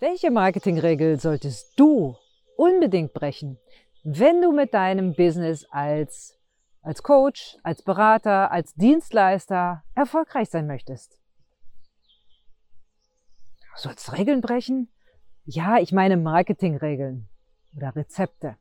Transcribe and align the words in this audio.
Welche 0.00 0.30
Marketingregel 0.30 1.18
solltest 1.18 1.72
du 1.76 2.16
unbedingt 2.56 3.12
brechen, 3.12 3.58
wenn 4.04 4.40
du 4.40 4.52
mit 4.52 4.72
deinem 4.72 5.16
Business 5.16 5.66
als, 5.72 6.38
als 6.82 7.02
Coach, 7.02 7.56
als 7.64 7.82
Berater, 7.82 8.52
als 8.52 8.74
Dienstleister 8.74 9.82
erfolgreich 9.96 10.50
sein 10.50 10.68
möchtest? 10.68 11.18
Du 13.60 13.82
sollst 13.82 14.12
Regeln 14.12 14.40
brechen? 14.40 14.88
Ja, 15.44 15.78
ich 15.78 15.90
meine 15.90 16.16
Marketingregeln 16.16 17.28
oder 17.76 17.96
Rezepte. 17.96 18.56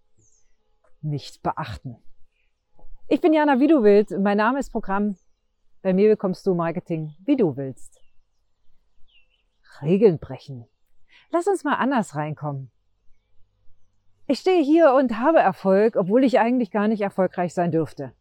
Nicht 1.02 1.44
beachten. 1.44 1.98
Ich 3.08 3.22
bin 3.22 3.34
Jana 3.34 3.60
Wie 3.60 3.68
du 3.68 3.84
willst. 3.84 4.12
Mein 4.18 4.38
Name 4.38 4.58
ist 4.58 4.72
Programm. 4.72 5.18
Bei 5.84 5.94
mir 5.94 6.10
bekommst 6.10 6.48
du 6.48 6.56
Marketing, 6.56 7.16
wie 7.26 7.38
du 7.38 7.56
willst. 7.56 8.02
Regeln 9.84 10.18
brechen. 10.18 10.68
Lass 11.32 11.48
uns 11.48 11.64
mal 11.64 11.76
anders 11.76 12.16
reinkommen. 12.16 12.72
Ich 14.28 14.40
stehe 14.40 14.62
hier 14.62 14.94
und 14.94 15.20
habe 15.20 15.40
Erfolg, 15.40 15.96
obwohl 15.96 16.24
ich 16.24 16.40
eigentlich 16.40 16.72
gar 16.72 16.88
nicht 16.88 17.02
erfolgreich 17.02 17.54
sein 17.54 17.72
dürfte. 17.72 18.14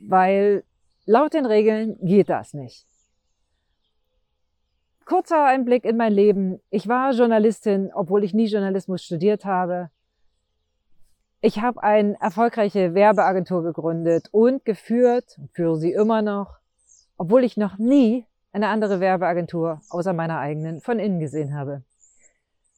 Weil 0.00 0.64
laut 1.06 1.32
den 1.32 1.46
Regeln 1.46 1.96
geht 2.02 2.28
das 2.28 2.52
nicht. 2.52 2.86
Kurzer 5.06 5.44
Einblick 5.44 5.84
in 5.84 5.96
mein 5.96 6.12
Leben. 6.12 6.60
Ich 6.70 6.88
war 6.88 7.12
Journalistin, 7.12 7.90
obwohl 7.94 8.24
ich 8.24 8.32
nie 8.32 8.46
Journalismus 8.46 9.02
studiert 9.02 9.44
habe. 9.44 9.90
Ich 11.42 11.60
habe 11.60 11.82
eine 11.82 12.18
erfolgreiche 12.20 12.94
Werbeagentur 12.94 13.62
gegründet 13.62 14.28
und 14.32 14.64
geführt 14.64 15.38
führe 15.52 15.76
sie 15.76 15.92
immer 15.92 16.22
noch, 16.22 16.56
obwohl 17.18 17.44
ich 17.44 17.58
noch 17.58 17.76
nie 17.76 18.26
eine 18.54 18.68
andere 18.68 19.00
Werbeagentur 19.00 19.82
außer 19.90 20.12
meiner 20.12 20.38
eigenen 20.38 20.80
von 20.80 21.00
innen 21.00 21.18
gesehen 21.18 21.54
habe. 21.54 21.82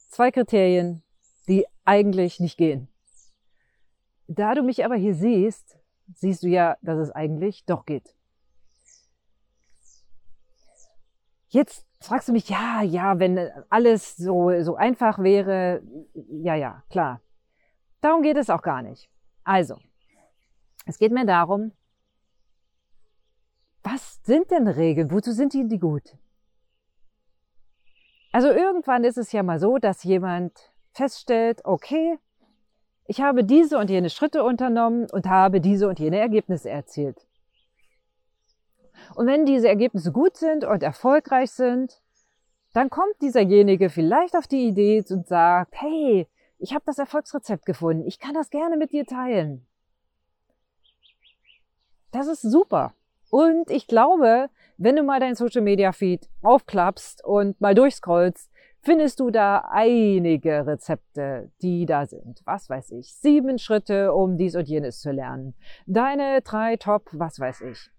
Zwei 0.09 0.31
Kriterien, 0.31 1.03
die 1.49 1.67
eigentlich 1.85 2.41
nicht 2.41 2.57
gehen. 2.57 2.89
Da 4.27 4.55
du 4.55 4.63
mich 4.63 4.85
aber 4.85 4.97
hier 4.97 5.15
siehst, 5.15 5.79
siehst 6.15 6.43
du 6.43 6.49
ja, 6.49 6.79
dass 6.81 6.99
es 6.99 7.11
eigentlich 7.11 7.67
doch 7.67 7.85
geht. 7.85 8.15
Jetzt 11.49 11.87
fragst 12.01 12.29
du 12.29 12.33
mich, 12.33 12.49
ja, 12.49 12.81
ja, 12.83 13.19
wenn 13.19 13.39
alles 13.69 14.17
so, 14.17 14.51
so 14.63 14.77
einfach 14.77 15.19
wäre, 15.19 15.83
ja, 16.15 16.55
ja, 16.55 16.83
klar. 16.89 17.21
Darum 18.01 18.23
geht 18.23 18.39
es 18.39 18.49
auch 18.49 18.63
gar 18.63 18.81
nicht. 18.81 19.11
Also, 19.45 19.79
es 20.87 20.99
geht 20.99 21.13
mir 21.13 21.27
darum, 21.27 21.73
was 23.87 24.21
sind 24.25 24.51
denn 24.51 24.67
Regeln? 24.67 25.13
Wozu 25.13 25.31
sind 25.31 25.53
die, 25.53 25.69
die 25.69 25.79
gut? 25.79 26.17
Also 28.33 28.49
irgendwann 28.49 29.05
ist 29.05 29.17
es 29.17 29.31
ja 29.31 29.45
mal 29.45 29.61
so, 29.61 29.79
dass 29.79 30.03
jemand 30.03 30.73
feststellt, 30.91 31.65
okay, 31.65 32.19
ich 33.07 33.21
habe 33.21 33.45
diese 33.45 33.79
und 33.79 33.89
jene 33.89 34.11
Schritte 34.11 34.43
unternommen 34.43 35.07
und 35.11 35.27
habe 35.27 35.61
diese 35.61 35.89
und 35.89 36.01
jene 36.01 36.19
Ergebnisse 36.19 36.69
erzielt. 36.69 37.27
Und 39.15 39.29
wenn 39.29 39.47
diese 39.47 39.69
Ergebnisse 39.69 40.11
gut 40.11 40.37
sind 40.37 40.65
und 40.65 40.83
erfolgreich 40.83 41.53
sind, 41.53 42.03
dann 42.73 42.91
kommt 42.91 43.15
dieserjenige 43.23 43.89
vielleicht 43.89 44.35
auf 44.35 44.49
die 44.49 44.67
Idee 44.67 45.05
und 45.09 45.29
sagt, 45.29 45.81
hey, 45.81 46.27
ich 46.59 46.75
habe 46.75 46.83
das 46.85 46.99
Erfolgsrezept 46.99 47.65
gefunden, 47.65 48.05
ich 48.05 48.19
kann 48.19 48.35
das 48.35 48.51
gerne 48.51 48.77
mit 48.77 48.91
dir 48.91 49.07
teilen. 49.07 49.65
Das 52.11 52.27
ist 52.27 52.43
super. 52.43 52.93
Und 53.37 53.71
ich 53.71 53.87
glaube, 53.87 54.49
wenn 54.79 54.97
du 54.97 55.03
mal 55.03 55.21
dein 55.21 55.35
Social 55.35 55.61
Media 55.61 55.93
Feed 55.93 56.27
aufklappst 56.41 57.23
und 57.23 57.61
mal 57.61 57.75
durchscrollst, 57.75 58.51
findest 58.81 59.21
du 59.21 59.29
da 59.31 59.63
einige 59.71 60.67
Rezepte, 60.67 61.51
die 61.61 61.85
da 61.85 62.07
sind. 62.07 62.41
Was 62.47 62.71
weiß 62.71 62.93
ich. 62.93 63.15
Sieben 63.15 63.59
Schritte, 63.59 64.15
um 64.15 64.39
dies 64.39 64.57
und 64.57 64.67
jenes 64.67 65.01
zu 65.01 65.11
lernen. 65.11 65.55
Deine 65.85 66.41
drei 66.41 66.77
Top, 66.79 67.11
was 67.13 67.39
weiß 67.39 67.61
ich. 67.61 67.91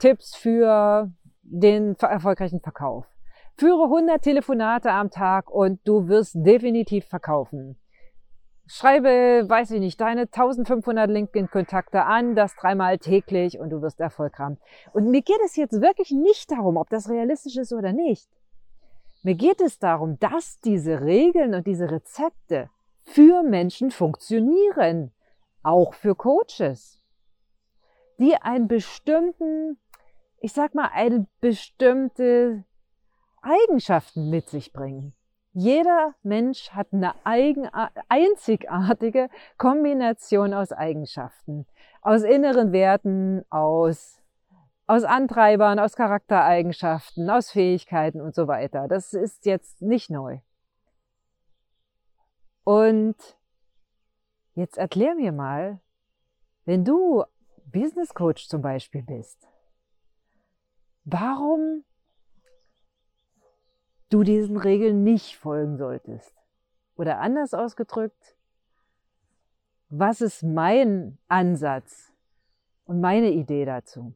Tipps 0.00 0.36
für 0.36 1.10
den 1.40 1.96
erfolgreichen 1.98 2.60
Verkauf. 2.60 3.06
Führe 3.56 3.84
100 3.84 4.20
Telefonate 4.20 4.90
am 4.90 5.08
Tag 5.10 5.50
und 5.50 5.80
du 5.88 6.08
wirst 6.08 6.34
definitiv 6.34 7.06
verkaufen. 7.06 7.78
Schreibe, 8.66 9.44
weiß 9.46 9.72
ich 9.72 9.80
nicht, 9.80 10.00
deine 10.00 10.22
1500 10.22 11.10
LinkedIn-Kontakte 11.10 12.04
an, 12.04 12.34
das 12.34 12.56
dreimal 12.56 12.98
täglich 12.98 13.58
und 13.58 13.70
du 13.70 13.82
wirst 13.82 14.00
Erfolg 14.00 14.38
haben. 14.38 14.58
Und 14.92 15.10
mir 15.10 15.20
geht 15.20 15.40
es 15.44 15.56
jetzt 15.56 15.82
wirklich 15.82 16.12
nicht 16.12 16.50
darum, 16.50 16.78
ob 16.78 16.88
das 16.88 17.10
realistisch 17.10 17.56
ist 17.56 17.72
oder 17.74 17.92
nicht. 17.92 18.28
Mir 19.22 19.34
geht 19.34 19.60
es 19.60 19.78
darum, 19.78 20.18
dass 20.18 20.60
diese 20.60 21.02
Regeln 21.02 21.54
und 21.54 21.66
diese 21.66 21.90
Rezepte 21.90 22.70
für 23.04 23.42
Menschen 23.42 23.90
funktionieren. 23.90 25.12
Auch 25.62 25.94
für 25.94 26.14
Coaches. 26.14 27.00
Die 28.18 28.36
einen 28.36 28.68
bestimmten, 28.68 29.78
ich 30.40 30.52
sag 30.52 30.74
mal, 30.74 30.90
eine 30.92 31.26
bestimmte 31.40 32.64
Eigenschaften 33.42 34.30
mit 34.30 34.48
sich 34.48 34.72
bringen. 34.72 35.14
Jeder 35.56 36.14
Mensch 36.24 36.70
hat 36.72 36.88
eine 36.92 37.14
eigen, 37.24 37.68
einzigartige 38.08 39.30
Kombination 39.56 40.52
aus 40.52 40.72
Eigenschaften, 40.72 41.64
aus 42.02 42.24
inneren 42.24 42.72
Werten, 42.72 43.44
aus, 43.50 44.20
aus 44.88 45.04
Antreibern, 45.04 45.78
aus 45.78 45.94
Charaktereigenschaften, 45.94 47.30
aus 47.30 47.52
Fähigkeiten 47.52 48.20
und 48.20 48.34
so 48.34 48.48
weiter. 48.48 48.88
Das 48.88 49.12
ist 49.12 49.46
jetzt 49.46 49.80
nicht 49.80 50.10
neu. 50.10 50.40
Und 52.64 53.16
jetzt 54.54 54.76
erklär 54.76 55.14
mir 55.14 55.30
mal, 55.30 55.78
wenn 56.64 56.84
du 56.84 57.22
Business 57.66 58.12
Coach 58.12 58.48
zum 58.48 58.60
Beispiel 58.60 59.04
bist, 59.04 59.46
warum 61.04 61.84
du 64.14 64.22
diesen 64.22 64.56
Regeln 64.56 65.02
nicht 65.02 65.36
folgen 65.36 65.76
solltest. 65.76 66.32
Oder 66.94 67.18
anders 67.18 67.52
ausgedrückt, 67.52 68.36
was 69.88 70.20
ist 70.20 70.44
mein 70.44 71.18
Ansatz 71.26 72.12
und 72.84 73.00
meine 73.00 73.30
Idee 73.30 73.64
dazu? 73.64 74.14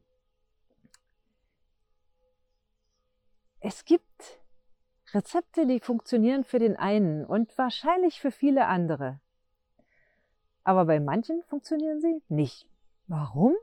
Es 3.59 3.83
gibt 3.83 4.39
Rezepte, 5.13 5.67
die 5.67 5.81
funktionieren 5.81 6.45
für 6.45 6.59
den 6.59 6.77
einen 6.77 7.25
und 7.25 7.57
wahrscheinlich 7.57 8.21
für 8.21 8.31
viele 8.31 8.67
andere. 8.67 9.19
Aber 10.63 10.85
bei 10.85 11.01
manchen 11.01 11.43
funktionieren 11.43 11.99
sie 11.99 12.23
nicht. 12.29 12.69
Warum? 13.07 13.53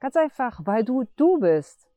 Ganz 0.00 0.16
einfach, 0.16 0.60
weil 0.64 0.82
du 0.82 1.04
du 1.16 1.40
bist. 1.40 1.90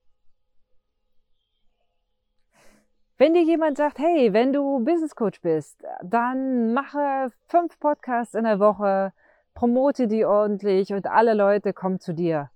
Wenn 3.17 3.33
dir 3.33 3.41
jemand 3.43 3.77
sagt, 3.77 3.97
hey, 3.97 4.31
wenn 4.31 4.53
du 4.53 4.83
Business 4.85 5.15
Coach 5.15 5.41
bist, 5.41 5.83
dann 6.03 6.73
mache 6.73 7.31
fünf 7.47 7.79
Podcasts 7.79 8.35
in 8.35 8.43
der 8.43 8.59
Woche, 8.59 9.11
promote 9.55 10.07
die 10.07 10.23
ordentlich 10.23 10.93
und 10.93 11.07
alle 11.07 11.33
Leute 11.33 11.73
kommen 11.73 11.99
zu 11.99 12.13
dir. 12.13 12.51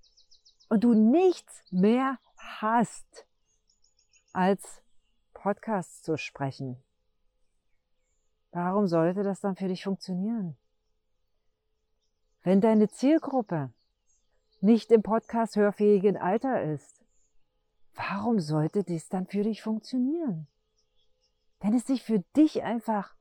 Und 0.70 0.84
du 0.84 0.94
nichts 0.94 1.64
mehr 1.72 2.20
hast, 2.38 3.26
als 4.34 4.84
Podcasts 5.34 6.04
zu 6.04 6.16
sprechen. 6.18 6.78
Warum 8.52 8.86
sollte 8.86 9.24
das 9.24 9.40
dann 9.40 9.56
für 9.56 9.68
dich 9.68 9.84
funktionieren? 9.84 10.56
Wenn 12.44 12.62
deine 12.62 12.88
Zielgruppe 12.88 13.72
nicht 14.60 14.92
im 14.92 15.02
Podcast 15.02 15.56
hörfähigen 15.56 16.18
Alter 16.18 16.62
ist, 16.62 17.04
warum 17.96 18.40
sollte 18.40 18.84
dies 18.84 19.10
dann 19.10 19.26
für 19.26 19.42
dich 19.42 19.64
funktionieren? 19.64 20.48
Wenn 21.62 21.74
es 21.76 21.86
sich 21.86 22.04
für 22.04 22.20
dich 22.36 22.64
einfach 22.64 23.16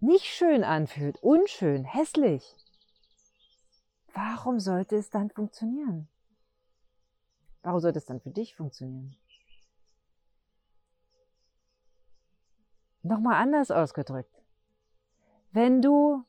nicht 0.00 0.24
schön 0.24 0.64
anfühlt, 0.64 1.22
unschön, 1.22 1.84
hässlich, 1.84 2.56
warum 4.12 4.60
sollte 4.60 4.96
es 4.96 5.10
dann 5.10 5.30
funktionieren? 5.30 6.08
Warum 7.62 7.80
sollte 7.80 7.98
es 7.98 8.04
dann 8.04 8.20
für 8.20 8.30
dich 8.30 8.54
funktionieren? 8.54 9.16
Nochmal 13.02 13.42
anders 13.42 13.70
ausgedrückt. 13.70 14.34
Wenn 15.52 15.82
du 15.82 16.24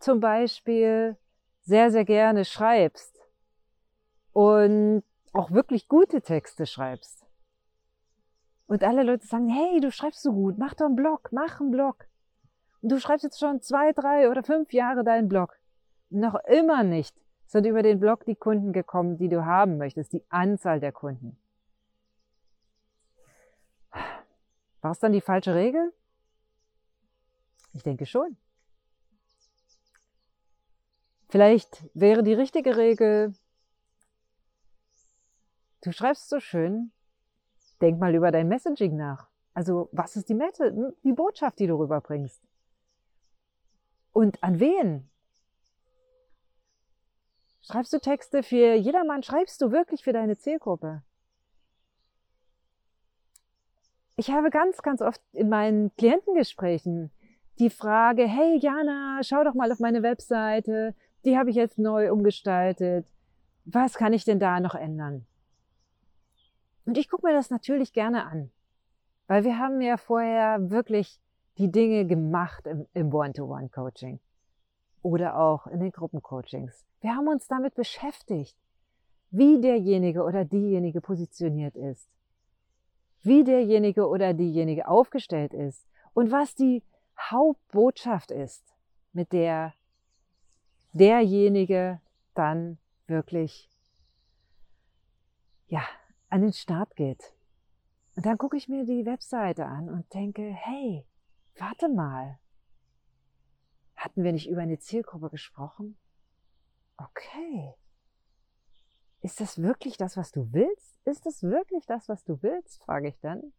zum 0.00 0.20
Beispiel 0.20 1.16
sehr, 1.62 1.90
sehr 1.90 2.04
gerne 2.04 2.44
schreibst 2.44 3.18
und 4.32 5.02
auch 5.32 5.50
wirklich 5.50 5.88
gute 5.88 6.20
Texte 6.20 6.66
schreibst, 6.66 7.23
und 8.66 8.82
alle 8.82 9.02
Leute 9.02 9.26
sagen, 9.26 9.48
hey, 9.48 9.80
du 9.80 9.90
schreibst 9.90 10.22
so 10.22 10.32
gut, 10.32 10.58
mach 10.58 10.74
doch 10.74 10.86
einen 10.86 10.96
Blog, 10.96 11.28
mach 11.32 11.60
einen 11.60 11.70
Blog. 11.70 12.06
Und 12.80 12.92
du 12.92 13.00
schreibst 13.00 13.24
jetzt 13.24 13.38
schon 13.38 13.60
zwei, 13.60 13.92
drei 13.92 14.30
oder 14.30 14.42
fünf 14.42 14.72
Jahre 14.72 15.04
deinen 15.04 15.28
Blog. 15.28 15.58
noch 16.10 16.36
immer 16.46 16.84
nicht 16.84 17.14
sind 17.46 17.66
über 17.66 17.82
den 17.82 18.00
Blog 18.00 18.24
die 18.24 18.36
Kunden 18.36 18.72
gekommen, 18.72 19.16
die 19.16 19.28
du 19.28 19.44
haben 19.44 19.78
möchtest, 19.78 20.12
die 20.12 20.24
Anzahl 20.28 20.80
der 20.80 20.92
Kunden. 20.92 21.36
War 24.80 24.92
es 24.92 24.98
dann 24.98 25.12
die 25.12 25.20
falsche 25.20 25.54
Regel? 25.54 25.92
Ich 27.72 27.82
denke 27.82 28.06
schon. 28.06 28.36
Vielleicht 31.28 31.88
wäre 31.94 32.22
die 32.22 32.34
richtige 32.34 32.76
Regel, 32.76 33.34
du 35.82 35.92
schreibst 35.92 36.28
so 36.28 36.38
schön, 36.38 36.92
denk 37.84 38.00
mal 38.00 38.14
über 38.14 38.32
dein 38.32 38.48
Messaging 38.48 38.96
nach. 38.96 39.28
Also 39.52 39.88
was 39.92 40.16
ist 40.16 40.28
die, 40.28 40.34
Mette, 40.34 40.94
die 41.04 41.12
Botschaft, 41.12 41.58
die 41.58 41.66
du 41.66 41.78
rüberbringst? 41.78 42.42
Und 44.12 44.42
an 44.42 44.58
wen? 44.58 45.08
Schreibst 47.62 47.92
du 47.92 47.98
Texte 47.98 48.42
für 48.42 48.74
jedermann? 48.74 49.22
Schreibst 49.22 49.60
du 49.60 49.70
wirklich 49.70 50.02
für 50.02 50.12
deine 50.12 50.36
Zielgruppe? 50.36 51.02
Ich 54.16 54.30
habe 54.30 54.50
ganz, 54.50 54.82
ganz 54.82 55.02
oft 55.02 55.20
in 55.32 55.48
meinen 55.48 55.94
Klientengesprächen 55.96 57.10
die 57.58 57.70
Frage, 57.70 58.26
hey 58.26 58.58
Jana, 58.58 59.20
schau 59.22 59.44
doch 59.44 59.54
mal 59.54 59.70
auf 59.70 59.78
meine 59.78 60.02
Webseite, 60.02 60.94
die 61.24 61.36
habe 61.36 61.50
ich 61.50 61.56
jetzt 61.56 61.78
neu 61.78 62.10
umgestaltet. 62.10 63.06
Was 63.64 63.94
kann 63.94 64.12
ich 64.12 64.24
denn 64.24 64.40
da 64.40 64.60
noch 64.60 64.74
ändern? 64.74 65.26
Und 66.86 66.98
ich 66.98 67.08
gucke 67.08 67.26
mir 67.26 67.32
das 67.32 67.50
natürlich 67.50 67.92
gerne 67.92 68.26
an, 68.26 68.50
weil 69.26 69.44
wir 69.44 69.58
haben 69.58 69.80
ja 69.80 69.96
vorher 69.96 70.70
wirklich 70.70 71.20
die 71.58 71.70
Dinge 71.70 72.06
gemacht 72.06 72.66
im, 72.66 73.14
One-to-One-Coaching. 73.14 74.20
Oder 75.02 75.38
auch 75.38 75.66
in 75.66 75.80
den 75.80 75.92
Gruppencoachings. 75.92 76.84
Wir 77.00 77.14
haben 77.14 77.28
uns 77.28 77.46
damit 77.46 77.74
beschäftigt, 77.74 78.56
wie 79.30 79.60
derjenige 79.60 80.22
oder 80.24 80.44
diejenige 80.44 81.00
positioniert 81.00 81.76
ist, 81.76 82.08
wie 83.22 83.44
derjenige 83.44 84.08
oder 84.08 84.32
diejenige 84.32 84.88
aufgestellt 84.88 85.52
ist. 85.52 85.86
Und 86.14 86.30
was 86.30 86.54
die 86.54 86.82
Hauptbotschaft 87.18 88.30
ist, 88.30 88.74
mit 89.12 89.32
der 89.32 89.74
derjenige 90.92 92.00
dann 92.34 92.78
wirklich 93.06 93.68
ja, 95.66 95.82
an 96.34 96.40
den 96.40 96.52
Start 96.52 96.96
geht. 96.96 97.32
Und 98.16 98.26
dann 98.26 98.38
gucke 98.38 98.56
ich 98.56 98.68
mir 98.68 98.84
die 98.84 99.06
Webseite 99.06 99.66
an 99.66 99.88
und 99.88 100.12
denke, 100.14 100.42
hey, 100.42 101.06
warte 101.56 101.88
mal. 101.88 102.40
Hatten 103.94 104.24
wir 104.24 104.32
nicht 104.32 104.50
über 104.50 104.62
eine 104.62 104.80
Zielgruppe 104.80 105.30
gesprochen? 105.30 105.96
Okay. 106.96 107.74
Ist 109.20 109.40
das 109.40 109.62
wirklich 109.62 109.96
das, 109.96 110.16
was 110.16 110.32
du 110.32 110.52
willst? 110.52 110.98
Ist 111.04 111.24
das 111.24 111.44
wirklich 111.44 111.86
das, 111.86 112.08
was 112.08 112.24
du 112.24 112.42
willst? 112.42 112.82
frage 112.82 113.06
ich 113.06 113.20
dann. 113.20 113.52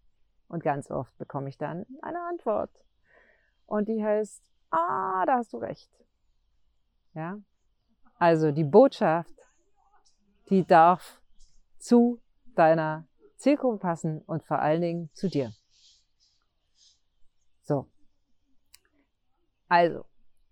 Und 0.49 0.61
ganz 0.61 0.91
oft 0.91 1.17
bekomme 1.17 1.47
ich 1.47 1.57
dann 1.57 1.85
eine 2.01 2.19
Antwort. 2.27 2.71
Und 3.67 3.87
die 3.87 4.03
heißt, 4.03 4.43
ah, 4.71 5.25
da 5.25 5.37
hast 5.37 5.53
du 5.53 5.59
recht. 5.59 5.89
Ja? 7.13 7.39
Also 8.19 8.51
die 8.51 8.65
Botschaft, 8.65 9.33
die 10.49 10.65
darf 10.65 11.21
zu 11.77 12.19
deiner 12.55 13.07
Zielgruppe 13.37 13.79
passen 13.79 14.21
und 14.21 14.43
vor 14.43 14.59
allen 14.59 14.81
Dingen 14.81 15.09
zu 15.13 15.29
dir. 15.29 15.53
So. 17.63 17.87
Also, 19.67 20.05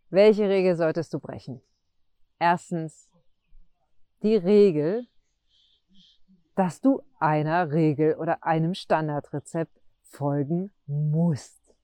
welche 0.09 0.49
Regel 0.49 0.75
solltest 0.75 1.13
du 1.13 1.19
brechen? 1.19 1.61
Erstens, 2.39 3.09
die 4.21 4.35
Regel, 4.35 5.07
dass 6.55 6.81
du 6.81 7.01
einer 7.19 7.71
Regel 7.71 8.15
oder 8.15 8.43
einem 8.43 8.73
Standardrezept 8.73 9.81
folgen 10.01 10.71
musst. 10.85 11.75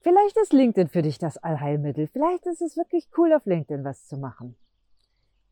Vielleicht 0.00 0.36
ist 0.36 0.52
LinkedIn 0.52 0.88
für 0.88 1.02
dich 1.02 1.18
das 1.18 1.38
Allheilmittel. 1.38 2.06
Vielleicht 2.06 2.46
ist 2.46 2.62
es 2.62 2.76
wirklich 2.76 3.08
cool, 3.16 3.32
auf 3.32 3.44
LinkedIn 3.46 3.84
was 3.84 4.06
zu 4.06 4.16
machen. 4.16 4.56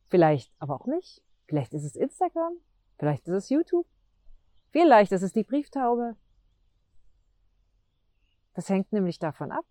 Vielleicht 0.09 0.53
aber 0.59 0.81
auch 0.81 0.87
nicht. 0.87 1.23
Vielleicht 1.47 1.75
ist 1.75 1.85
es 1.85 1.97
Instagram. 1.97 2.55
Vielleicht 2.99 3.27
ist 3.29 3.35
es 3.35 3.49
YouTube. 3.49 3.87
Vielleicht 4.71 5.13
ist 5.13 5.23
es 5.23 5.33
die 5.33 5.45
Brieftaube. 5.45 6.17
Das 8.55 8.69
hängt 8.69 8.93
nämlich 8.93 9.19
davon 9.19 9.53
ab, 9.53 9.67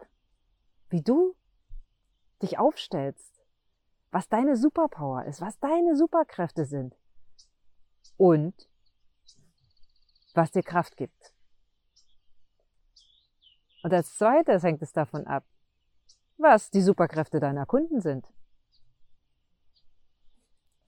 wie 0.89 1.01
du 1.01 1.35
dich 2.41 2.59
aufstellst, 2.59 3.43
was 4.11 4.29
deine 4.29 4.55
Superpower 4.55 5.25
ist, 5.25 5.41
was 5.41 5.59
deine 5.59 5.95
Superkräfte 5.95 6.65
sind 6.65 6.95
und 8.17 8.69
was 10.33 10.51
dir 10.51 10.63
Kraft 10.63 10.97
gibt. 10.97 11.33
Und 13.83 13.93
als 13.93 14.15
zweites 14.17 14.63
hängt 14.63 14.81
es 14.81 14.93
davon 14.93 15.27
ab, 15.27 15.45
was 16.37 16.69
die 16.69 16.81
Superkräfte 16.81 17.39
deiner 17.39 17.65
Kunden 17.65 18.01
sind, 18.01 18.31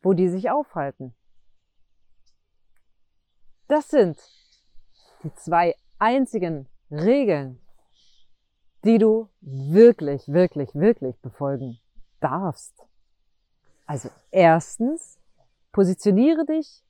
wo 0.08 0.14
die 0.14 0.30
sich 0.30 0.50
aufhalten. 0.50 1.14
Das 3.68 3.90
sind 3.90 4.18
die 5.22 5.34
zwei 5.36 5.76
einzigen 6.00 6.70
Regeln, 6.90 7.60
die 8.86 9.00
du 9.00 9.28
wirklich, 9.42 10.26
wirklich, 10.30 10.74
wirklich 10.76 11.20
befolgen 11.20 11.78
darfst. 12.22 12.74
Also 13.86 14.10
erstens, 14.32 15.20
positioniere 15.74 16.46
dich, 16.46 16.86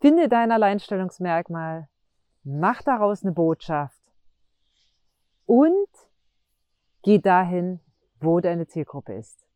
finde 0.00 0.28
dein 0.28 0.50
Alleinstellungsmerkmal, 0.50 1.88
mach 2.42 2.82
daraus 2.82 3.22
eine 3.22 3.30
Botschaft 3.30 4.02
und 5.46 5.88
geh 7.02 7.20
dahin, 7.20 7.78
wo 8.18 8.40
deine 8.40 8.66
Zielgruppe 8.66 9.14
ist. 9.14 9.46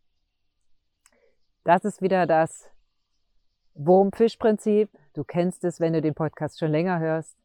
Das 1.65 1.85
ist 1.85 2.01
wieder 2.03 2.27
das 2.27 2.71
Wurm-Fisch-Prinzip. 3.75 4.91
Du 5.15 5.25
kennst 5.25 5.65
es, 5.65 5.81
wenn 5.81 5.93
du 5.93 6.01
den 6.01 6.15
Podcast 6.15 6.59
schon 6.59 6.71
länger 6.71 7.01
hörst. 7.01 7.37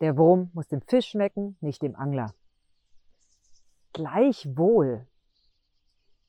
Der 0.00 0.16
Wurm 0.16 0.50
muss 0.54 0.68
dem 0.68 0.80
Fisch 0.82 1.08
schmecken, 1.08 1.56
nicht 1.60 1.82
dem 1.82 1.96
Angler. 1.96 2.32
Gleichwohl 3.92 5.06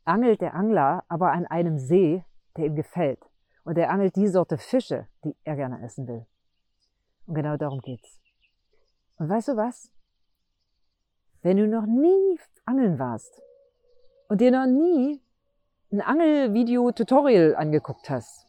angelt 0.04 0.42
der 0.42 0.54
Angler 0.54 1.04
aber 1.08 1.32
an 1.32 1.46
einem 1.46 1.78
See, 1.78 2.24
der 2.56 2.66
ihm 2.66 2.76
gefällt. 2.76 3.20
Und 3.64 3.78
er 3.78 3.90
angelt 3.90 4.16
die 4.16 4.28
Sorte 4.28 4.58
Fische, 4.58 5.08
die 5.24 5.36
er 5.44 5.56
gerne 5.56 5.84
essen 5.84 6.08
will. 6.08 6.26
Und 7.26 7.36
genau 7.36 7.58
darum 7.58 7.80
geht's. 7.82 8.20
Und 9.18 9.30
weißt 9.30 9.50
du 9.50 9.58
was? 9.58 9.92
wenn 11.48 11.58
du 11.58 11.68
noch 11.68 11.86
nie 11.86 12.38
angeln 12.66 13.00
warst 13.00 13.42
und 14.28 14.42
dir 14.42 14.52
noch 14.52 14.66
nie 14.66 15.22
ein 15.92 16.02
Angelvideo-Tutorial 16.02 17.56
angeguckt 17.56 18.10
hast, 18.10 18.46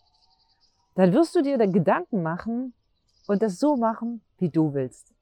dann 0.94 1.12
wirst 1.12 1.34
du 1.34 1.42
dir 1.42 1.58
da 1.58 1.66
Gedanken 1.66 2.22
machen 2.22 2.74
und 3.26 3.42
das 3.42 3.58
so 3.58 3.76
machen, 3.76 4.22
wie 4.38 4.50
du 4.50 4.74
willst. 4.74 5.14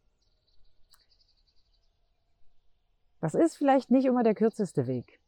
Das 3.20 3.34
ist 3.34 3.56
vielleicht 3.56 3.90
nicht 3.90 4.06
immer 4.06 4.22
der 4.22 4.34
kürzeste 4.34 4.86
Weg. 4.86 5.20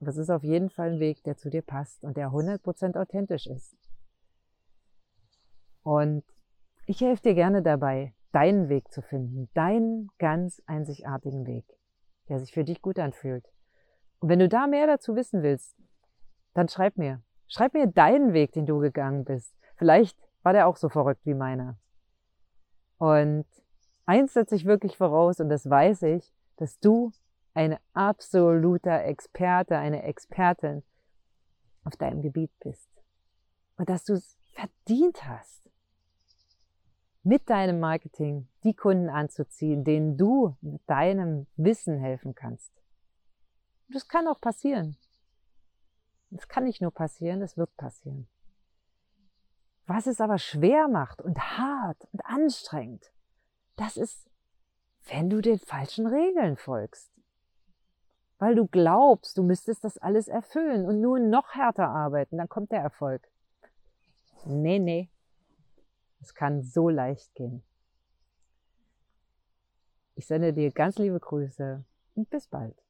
Aber 0.00 0.10
es 0.10 0.16
ist 0.16 0.30
auf 0.30 0.42
jeden 0.42 0.70
Fall 0.70 0.94
ein 0.94 1.00
Weg, 1.00 1.22
der 1.24 1.36
zu 1.36 1.50
dir 1.50 1.62
passt 1.62 2.02
und 2.02 2.16
der 2.16 2.30
100% 2.30 2.98
authentisch 2.98 3.46
ist. 3.46 3.76
Und 5.82 6.24
ich 6.86 7.00
helfe 7.00 7.22
dir 7.22 7.34
gerne 7.34 7.62
dabei, 7.62 8.14
deinen 8.32 8.68
Weg 8.68 8.90
zu 8.90 9.02
finden, 9.02 9.48
deinen 9.54 10.10
ganz 10.18 10.60
einzigartigen 10.66 11.46
Weg, 11.46 11.66
der 12.28 12.40
sich 12.40 12.52
für 12.52 12.64
dich 12.64 12.82
gut 12.82 12.98
anfühlt. 12.98 13.46
Und 14.18 14.28
wenn 14.28 14.38
du 14.38 14.48
da 14.48 14.66
mehr 14.66 14.86
dazu 14.86 15.14
wissen 15.14 15.42
willst, 15.42 15.76
dann 16.54 16.68
schreib 16.68 16.96
mir. 16.96 17.22
Schreib 17.48 17.74
mir 17.74 17.86
deinen 17.86 18.32
Weg, 18.32 18.52
den 18.52 18.66
du 18.66 18.78
gegangen 18.78 19.24
bist. 19.24 19.54
Vielleicht 19.76 20.18
war 20.42 20.52
der 20.52 20.66
auch 20.66 20.76
so 20.76 20.88
verrückt 20.88 21.24
wie 21.24 21.34
meiner. 21.34 21.78
Und 22.98 23.46
eins 24.06 24.32
setze 24.32 24.54
ich 24.54 24.64
wirklich 24.64 24.96
voraus, 24.96 25.40
und 25.40 25.48
das 25.48 25.68
weiß 25.68 26.02
ich, 26.02 26.32
dass 26.56 26.78
du 26.78 27.12
ein 27.54 27.76
absoluter 27.92 29.04
Experte, 29.04 29.76
eine 29.76 30.02
Expertin 30.04 30.82
auf 31.84 31.96
deinem 31.96 32.22
Gebiet 32.22 32.52
bist. 32.60 32.88
Und 33.76 33.88
dass 33.88 34.04
du 34.04 34.14
es 34.14 34.38
verdient 34.52 35.26
hast, 35.26 35.70
mit 37.24 37.48
deinem 37.50 37.80
Marketing 37.80 38.48
die 38.64 38.74
Kunden 38.74 39.08
anzuziehen, 39.08 39.84
denen 39.84 40.16
du 40.16 40.56
mit 40.60 40.80
deinem 40.86 41.46
Wissen 41.56 41.98
helfen 41.98 42.34
kannst. 42.34 42.72
Das 43.88 44.08
kann 44.08 44.26
auch 44.26 44.40
passieren. 44.40 44.96
Das 46.32 46.48
kann 46.48 46.64
nicht 46.64 46.80
nur 46.80 46.90
passieren, 46.90 47.40
das 47.40 47.58
wird 47.58 47.76
passieren. 47.76 48.26
Was 49.86 50.06
es 50.06 50.18
aber 50.20 50.38
schwer 50.38 50.88
macht 50.88 51.20
und 51.20 51.38
hart 51.38 52.08
und 52.12 52.24
anstrengend, 52.24 53.12
das 53.76 53.98
ist, 53.98 54.30
wenn 55.08 55.28
du 55.28 55.42
den 55.42 55.58
falschen 55.58 56.06
Regeln 56.06 56.56
folgst. 56.56 57.12
Weil 58.38 58.54
du 58.54 58.66
glaubst, 58.66 59.36
du 59.36 59.42
müsstest 59.42 59.84
das 59.84 59.98
alles 59.98 60.26
erfüllen 60.26 60.86
und 60.86 61.02
nur 61.02 61.18
noch 61.18 61.54
härter 61.54 61.88
arbeiten, 61.88 62.38
dann 62.38 62.48
kommt 62.48 62.72
der 62.72 62.80
Erfolg. 62.80 63.28
Nee, 64.46 64.78
nee, 64.78 65.10
es 66.22 66.34
kann 66.34 66.62
so 66.62 66.88
leicht 66.88 67.34
gehen. 67.34 67.62
Ich 70.14 70.26
sende 70.26 70.54
dir 70.54 70.70
ganz 70.72 70.96
liebe 70.96 71.20
Grüße 71.20 71.84
und 72.14 72.30
bis 72.30 72.46
bald. 72.46 72.81